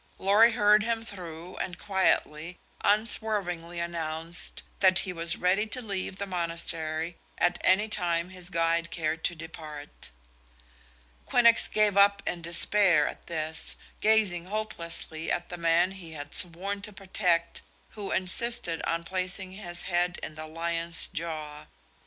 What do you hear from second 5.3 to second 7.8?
ready to leave the monastery at